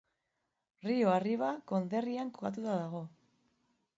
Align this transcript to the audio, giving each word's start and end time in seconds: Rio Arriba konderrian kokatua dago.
Rio 0.85 1.11
Arriba 1.17 1.51
konderrian 1.73 2.33
kokatua 2.39 2.79
dago. 2.81 3.05